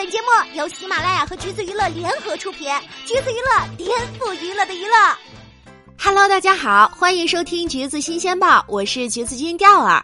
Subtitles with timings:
[0.00, 2.66] 本节目由喜马拉雅和橘子娱乐联合出品，
[3.04, 3.86] 橘子娱乐颠
[4.18, 4.94] 覆娱乐的娱乐。
[6.02, 10.02] Hello，大家好，欢迎收听橘子新鲜报，我是橘子君钓儿。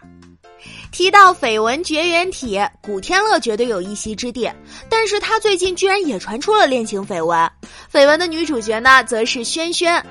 [0.91, 4.47] 提到绯闻绝缘体，古天乐绝对有一席之地，
[4.87, 7.51] 但是他最近居然也传出了恋情绯闻，
[7.91, 10.05] 绯闻的女主角呢，则是轩轩。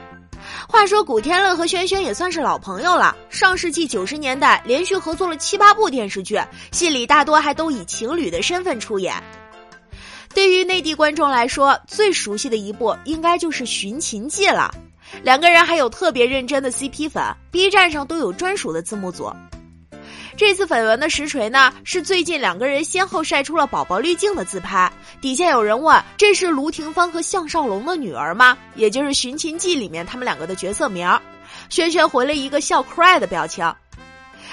[0.69, 6.41] 话说古天乐和轩轩也算是老朋友了，上世纪九十年代连续合作了七八部电视剧，
[6.73, 9.15] 戏里大多还都以情侣的身份出演。
[10.37, 14.71] 对于内地观众来说，最熟悉的一部应该就是《寻秦记》了。
[15.23, 19.33] 两个人还有特别认真的 CP 粉，B 站上都有专属的字幕组。
[20.37, 31.09] 这次绯闻的实锤呢，是最近两个人先后晒出了宝宝滤镜的自拍，底下有人问：“这是卢廷芳和项少龙的女儿吗？”也就是《寻秦记》里面他们两个的角色名。
[31.71, 33.65] 轩轩回了一个笑 cry 的表情。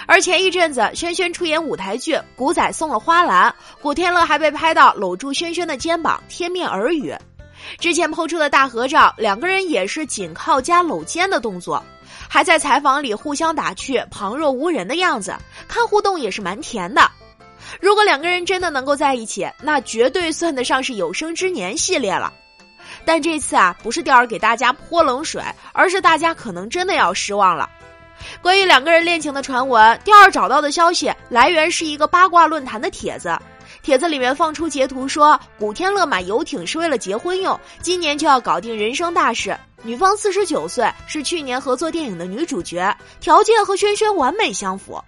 [0.06, 3.50] 而前一阵子，轩轩出演舞台剧《古仔送了花篮》，
[3.82, 7.16] 古天乐还被拍到搂住轩轩的肩膀，贴面耳语。
[7.80, 11.82] 之前抛出的大合照，两个人也是紧靠加搂肩的动作。
[12.28, 15.36] 还在采访里互相打趣，旁若无人的样子，
[15.68, 17.10] 看互动也是蛮甜的。
[17.80, 22.34] 如果两个人真的能够在一起，那绝对算得上是有生之年系列了。
[23.06, 27.70] 但这次啊，不是钓儿给大家泼冷水，而是大家可能真的要失望了。
[28.42, 33.38] 关于两个人恋情的传闻，第二找到的消息来源是一个八卦论坛的帖子。
[33.82, 39.58] 帖子里面放出截图说，古天乐买游艇是为了结婚用，今年就要搞定人生大事。
[39.82, 45.04] 女方四十九岁，是去年合作电影的女主角，条件和轩轩完美相符。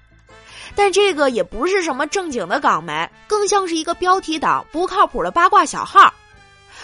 [0.75, 6.13] 但这个也不是什么正经的港媒，更像是一个标题党、不靠谱的八卦小号。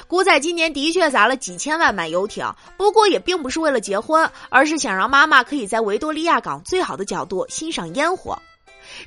[0.08, 8.38] 古仔今年的确砸了几千万买游艇，不过也并不是为了结婚，而是想让妈妈可以在维多利亚港最好的角度欣赏烟火。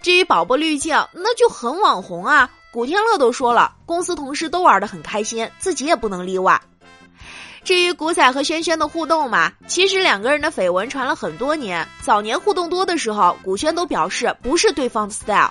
[0.03, 2.51] 至于宝宝滤镜，那就很网红啊。
[2.73, 6.61] 古天乐都说了，公司同事都玩得很开心，自己也不能例外。
[7.62, 11.87] 至于古仔和轩轩的互动嘛，其实两个人的绯闻传了很多年。
[12.03, 15.50] 早年互动多的时候，古轩都表示不是对方的 style。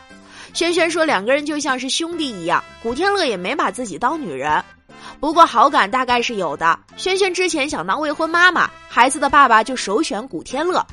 [0.53, 4.63] 轩轩说两个人就像是兄弟一样，古天乐也没把自己当女人。
[5.23, 6.77] 不过好感大概是有的。
[6.97, 10.85] 轩轩之前想当未婚妈妈，孩子的爸爸就首选古天乐。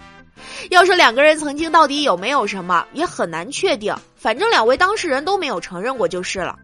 [0.70, 3.92] 要说两个人曾经到底有没有什么，也很难确定。
[4.14, 6.56] 反正两位当事人都没有承认过就是了。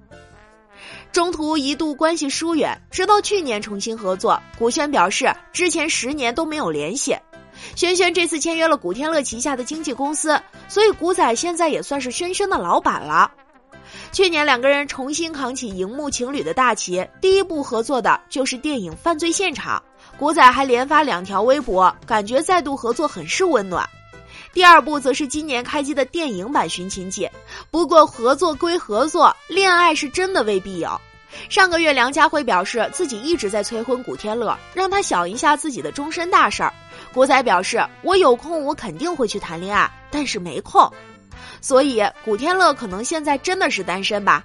[1.10, 4.41] 中途一度关系疏远，直到去年重新合作。
[4.56, 7.16] 古轩表示之前十年都没有联系。
[7.75, 13.28] 轩轩这次签约了古天乐旗下的经纪公司，所以古仔现在也算是轩轩的老板了。
[14.12, 19.82] 去年两个人重新扛起荧幕情侣的大旗，第一部合作的就是电影《犯罪现场》。
[20.19, 23.88] 古仔还连发两条微博，感觉再度合作很是温暖。
[24.52, 27.26] 第二部则是今年开机的电影版《寻秦记》，
[27.70, 30.98] 不过合作归合作，恋爱是真的未必有。
[31.50, 36.72] 上个月梁家辉表示自己一直在催婚古天乐，让他想一下自己的终身大事儿。
[37.12, 40.91] 古仔表示：“我有空我肯定会去谈恋爱，但是没空。”
[41.60, 44.44] 所以古天乐可能现在真的是单身吧。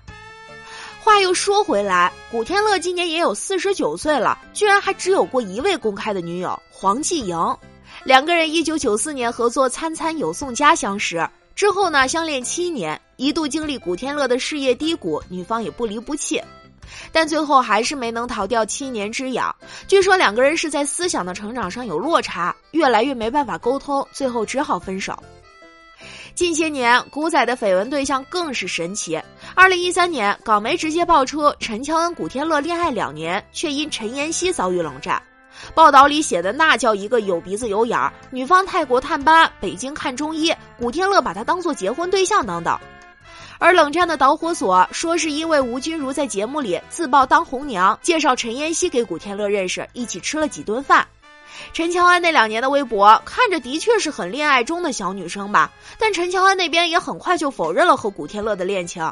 [1.04, 7.58] 话又说回来，古天乐今年也有四十九岁了，居然还只有过一位公开的女友黄季莹。
[8.04, 16.42] 两个人一九九四年合作《参餐有宋家》相识，之后呢相恋七年，一度经历古天乐的事业低谷，女方也不离不弃，
[17.12, 19.54] 但最后还是没能逃掉七年之痒。
[19.88, 25.18] 据说两个人是在思想的成长上有落差，越来越没办法沟通，最后只好分手。
[26.34, 29.22] 近些年，古仔的绯闻对象更是神奇。
[29.54, 35.22] 二零一三年，港媒直接爆出陈乔恩、古天乐恋爱两年，却因陈妍希遭遇冷战。
[35.76, 42.78] 报道里写的那叫一个有鼻子有眼儿，女方泰国探班，北京看中医，古天乐把她当做结婚对象等等。
[43.60, 51.06] 而冷战的导火索，说是因为吴君如在节目里自曝当红娘，介绍陈妍希给古天乐认识，一起吃了几顿饭。
[51.74, 59.12] 陈乔恩那两年的微博看着的确是很恋爱中的小女生吧，但陈乔恩那边也很快就否认了和古天乐的恋情。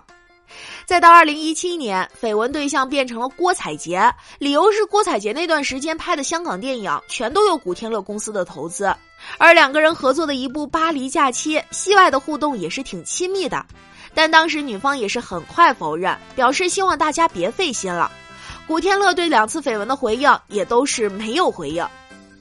[0.85, 8.91] 再到二零一七年，绯闻对象变成了郭采洁，理由是郭采洁那段时间拍的香港电影全都有古天乐公司的投资，
[9.37, 13.63] 而两个人合作的一部《巴黎假期》，戏外的互动也是挺亲密的。
[14.15, 18.11] 但当时女方也是很快否认，表示希望大家别费心了。
[18.67, 21.87] 古天乐对两次绯闻的回应也都是没有回应。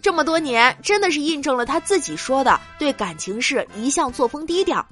[0.01, 4.85] 这么多年，真的是印证了他自己说的，对感情事一向作风低调。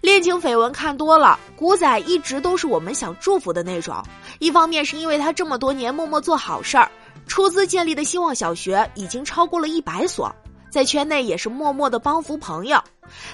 [0.00, 4.02] 恋情绯闻看多了，古仔一直都是我们想祝福的那种。
[4.38, 6.90] 一方面是因为他这么多年默默做好事儿，
[7.26, 10.30] 出资建立的希望小学已经超过了一百所，
[10.68, 12.78] 在圈内也是默默的帮扶朋友。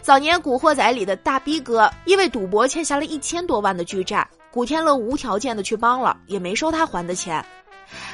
[0.01, 7.45] 早年《古惑仔》里的大逼哥因为赌博欠下了一千多万的巨债，古天乐无条件的去帮了，也没收他还的钱。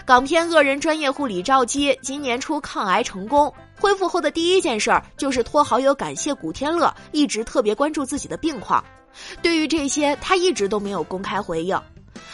[0.05, 8.83] 港片恶人专业户李兆基今年初抗癌成功，恢复后的第一件事儿就是托好友感谢古天乐一直特别关注自己的病况。
[9.43, 11.81] 对于这些，他一直都没有公开回应。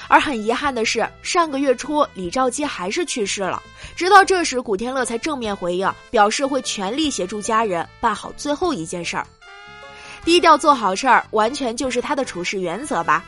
[0.09, 3.63] 而很遗憾的是，上个月初李兆基还是去世了。
[3.97, 9.27] 直到这时，古天乐才正面回应，表示会全力协助家人办好最后一件事儿。
[10.25, 13.25] 低调做好事儿，完全就是他的处事原则吧。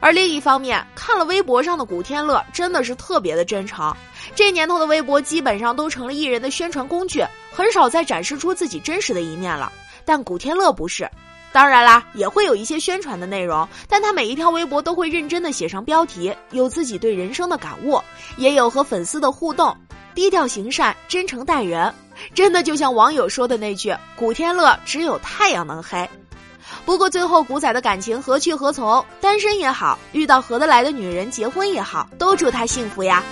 [0.00, 3.94] 而另一方面，看了微博上的古天乐，真的是特别的真诚。
[4.34, 9.70] 这年头的微博基本上都成了艺人的宣传工具，很少再展示出自己真实的一面了。
[10.04, 11.08] 但古天乐不是。
[11.52, 18.00] 当然啦，也会有一些宣传的内容，但他每一条微博都会认真的写上标题，有自己对人生的感悟，
[18.36, 19.76] 也有和粉丝的互动，
[20.14, 21.92] 低调行善，真诚待人，
[22.34, 26.08] 真的就像网友说的那句：“古天乐只有太阳能黑。”
[26.84, 29.04] 不过最后古仔的感情何去何从？
[29.20, 33.22] 单身也好，遇到合得来的女人结婚也好，都祝他幸福呀。